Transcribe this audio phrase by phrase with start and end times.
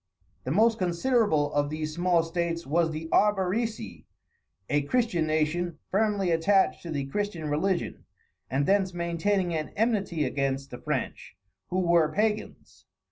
[0.45, 4.05] The most considerable of these small states was the Arborici,
[4.67, 8.05] a Christian nation, firmly attached to the Christian religion,
[8.49, 11.37] and thence maintaining an enmity against the French,
[11.67, 12.87] who were pagans.